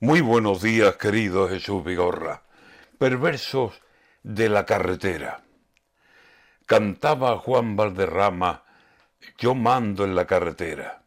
Muy 0.00 0.20
buenos 0.20 0.62
días, 0.62 0.94
querido 0.94 1.48
Jesús 1.48 1.84
Vigorra. 1.84 2.44
Perversos 2.98 3.82
de 4.22 4.48
la 4.48 4.64
carretera. 4.64 5.42
Cantaba 6.66 7.36
Juan 7.38 7.74
Valderrama, 7.74 8.62
yo 9.38 9.56
mando 9.56 10.04
en 10.04 10.14
la 10.14 10.24
carretera. 10.24 11.02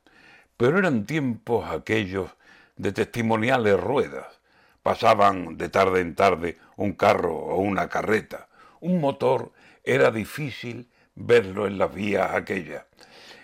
Pero 0.57 0.77
eran 0.77 1.05
tiempos 1.05 1.71
aquellos 1.71 2.31
de 2.75 2.91
testimoniales 2.91 3.79
ruedas. 3.79 4.41
Pasaban 4.83 5.55
de 5.57 5.69
tarde 5.69 6.01
en 6.01 6.13
tarde 6.13 6.57
un 6.75 6.91
carro 6.91 7.33
o 7.33 7.61
una 7.61 7.87
carreta. 7.87 8.49
Un 8.81 8.99
motor 8.99 9.53
era 9.85 10.11
difícil 10.11 10.89
verlo 11.15 11.65
en 11.65 11.77
las 11.77 11.95
vías 11.95 12.31
aquellas. 12.33 12.83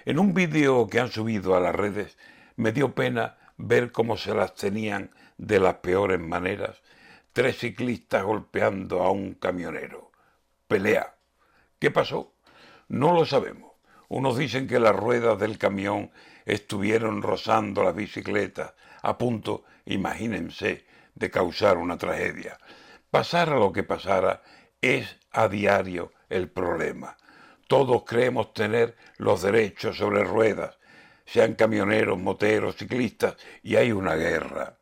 En 0.04 0.20
un 0.20 0.34
vídeo 0.34 0.88
que 0.88 1.00
han 1.00 1.10
subido 1.10 1.56
a 1.56 1.62
las 1.62 1.74
redes 1.74 2.18
me 2.58 2.74
dio 2.74 2.94
pena 2.94 3.38
ver 3.58 3.92
cómo 3.92 4.18
se 4.18 4.34
las 4.34 4.56
tenían 4.56 5.12
de 5.38 5.60
las 5.60 5.76
peores 5.76 6.20
maneras 6.20 6.82
tres 7.38 7.60
ciclistas 7.60 8.24
golpeando 8.24 9.04
a 9.04 9.12
un 9.12 9.36
camionero. 9.36 10.12
Pelea. 10.68 11.18
¿Qué 11.78 11.92
pasó? 11.92 12.34
No 12.88 13.14
lo 13.14 13.28
sabemos. 13.28 13.74
Unos 14.08 14.40
dicen 14.40 14.66
que 14.66 14.80
las 14.80 14.96
ruedas 14.96 15.38
del 15.38 15.60
camión 15.60 16.10
estuvieron 16.46 17.22
rozando 17.22 17.84
las 17.84 17.94
bicicletas, 17.94 18.74
a 19.04 19.20
punto, 19.20 19.66
imagínense, 19.86 20.88
de 21.14 21.30
causar 21.30 21.78
una 21.78 22.00
tragedia. 22.00 22.58
Pasara 23.12 23.60
lo 23.60 23.72
que 23.72 23.84
pasara, 23.84 24.42
es 24.82 25.20
a 25.30 25.48
diario 25.48 26.12
el 26.30 26.50
problema. 26.50 27.18
Todos 27.68 28.04
creemos 28.04 28.52
tener 28.56 28.98
los 29.18 29.44
derechos 29.44 29.98
sobre 29.98 30.24
ruedas, 30.24 30.80
sean 31.28 31.56
camioneros, 31.56 32.18
moteros, 32.18 32.78
ciclistas, 32.78 33.36
y 33.62 33.76
hay 33.76 33.92
una 33.92 34.16
guerra, 34.16 34.78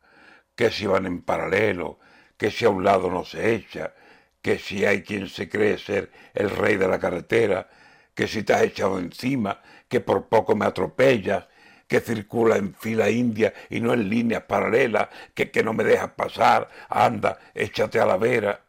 que 0.54 0.70
si 0.70 0.86
van 0.86 1.04
en 1.06 1.20
paralelo, 1.22 1.98
que 2.36 2.50
si 2.50 2.64
a 2.64 2.70
un 2.70 2.84
lado 2.84 3.10
no 3.10 3.24
se 3.24 3.54
echa, 3.54 3.92
que 4.40 4.58
si 4.58 4.86
hay 4.86 5.02
quien 5.02 5.28
se 5.28 5.48
cree 5.48 5.76
ser 5.76 6.10
el 6.32 6.50
rey 6.50 6.76
de 6.76 6.86
la 6.86 7.00
carretera, 7.00 7.68
que 8.14 8.28
si 8.28 8.44
te 8.44 8.54
has 8.54 8.62
echado 8.62 8.98
encima, 8.98 9.60
que 9.88 10.00
por 10.00 10.28
poco 10.28 10.54
me 10.54 10.66
atropellas, 10.66 11.46
que 11.88 12.00
circula 12.00 12.56
en 12.56 12.74
fila 12.74 13.10
india 13.10 13.52
y 13.68 13.80
no 13.80 13.92
en 13.92 14.08
líneas 14.08 14.44
paralelas, 14.44 15.08
que, 15.34 15.50
que 15.50 15.64
no 15.64 15.72
me 15.72 15.84
dejas 15.84 16.12
pasar, 16.12 16.68
anda, 16.88 17.38
échate 17.54 17.98
a 18.00 18.06
la 18.06 18.16
vera. 18.16 18.60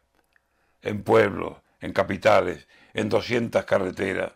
En 0.82 1.02
pueblos, 1.02 1.58
en 1.80 1.92
capitales, 1.92 2.66
en 2.92 3.08
doscientas 3.08 3.64
carreteras, 3.64 4.32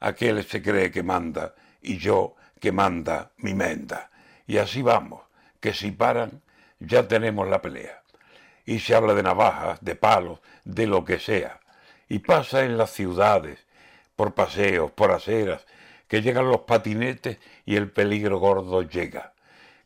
aquel 0.00 0.44
se 0.44 0.62
cree 0.62 0.90
que 0.90 1.02
manda 1.02 1.54
y 1.80 1.98
yo 1.98 2.34
que 2.64 2.72
manda 2.72 3.30
mi 3.36 3.52
menda. 3.52 4.10
Y 4.46 4.56
así 4.56 4.80
vamos, 4.80 5.20
que 5.60 5.74
si 5.74 5.90
paran, 5.90 6.40
ya 6.80 7.06
tenemos 7.06 7.46
la 7.46 7.60
pelea. 7.60 8.02
Y 8.64 8.78
se 8.78 8.94
habla 8.94 9.12
de 9.12 9.22
navajas, 9.22 9.84
de 9.84 9.94
palos, 9.96 10.40
de 10.64 10.86
lo 10.86 11.04
que 11.04 11.18
sea. 11.18 11.60
Y 12.08 12.20
pasa 12.20 12.64
en 12.64 12.78
las 12.78 12.90
ciudades, 12.90 13.66
por 14.16 14.32
paseos, 14.32 14.90
por 14.92 15.10
aceras, 15.10 15.66
que 16.08 16.22
llegan 16.22 16.48
los 16.48 16.62
patinetes 16.62 17.36
y 17.66 17.76
el 17.76 17.90
peligro 17.90 18.38
gordo 18.38 18.80
llega, 18.80 19.34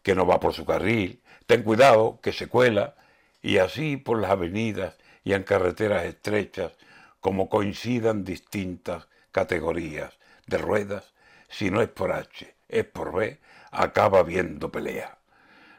que 0.04 0.14
no 0.14 0.24
va 0.24 0.38
por 0.38 0.54
su 0.54 0.64
carril, 0.64 1.20
ten 1.48 1.64
cuidado, 1.64 2.20
que 2.22 2.32
se 2.32 2.46
cuela, 2.46 2.94
y 3.42 3.58
así 3.58 3.96
por 3.96 4.20
las 4.20 4.30
avenidas 4.30 4.94
y 5.24 5.32
en 5.32 5.42
carreteras 5.42 6.04
estrechas, 6.04 6.70
como 7.18 7.48
coincidan 7.48 8.22
distintas 8.22 9.08
categorías 9.32 10.16
de 10.46 10.58
ruedas, 10.58 11.12
si 11.48 11.72
no 11.72 11.82
es 11.82 11.88
por 11.88 12.12
H, 12.12 12.54
es 12.68 12.84
por 12.84 13.12
B, 13.12 13.40
acaba 13.70 14.22
viendo 14.22 14.70
pelea. 14.70 15.18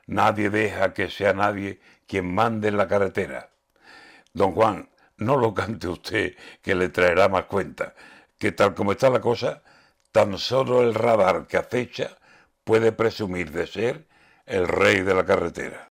Nadie 0.08 0.50
deja 0.50 0.94
que 0.94 1.10
sea 1.10 1.34
nadie 1.34 1.80
quien 2.08 2.34
mande 2.34 2.70
en 2.70 2.78
la 2.78 2.88
carretera. 2.88 3.50
Don 4.34 4.52
Juan, 4.54 4.90
no 5.18 5.38
lo 5.38 5.54
cante 5.54 5.88
usted, 5.88 6.36
que 6.62 6.76
le 6.76 6.90
traerá 6.90 7.30
más 7.30 7.46
cuenta, 7.46 7.94
que 8.38 8.52
tal 8.52 8.74
como 8.74 8.92
está 8.94 9.10
la 9.10 9.22
cosa, 9.22 9.62
tan 10.12 10.38
solo 10.38 10.82
el 10.82 10.96
radar 10.96 11.46
que 11.48 11.58
acecha 11.58 12.18
puede 12.64 12.92
presumir 12.92 13.52
de 13.52 13.68
ser 13.68 14.08
el 14.46 14.68
rey 14.68 15.02
de 15.02 15.14
la 15.14 15.26
carretera. 15.26 15.88